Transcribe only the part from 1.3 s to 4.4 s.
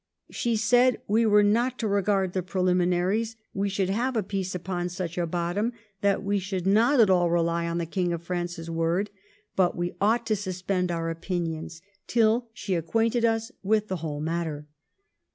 not to regard the prehminaries; we should have a